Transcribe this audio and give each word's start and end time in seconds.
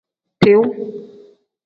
Tiu. 0.45 0.63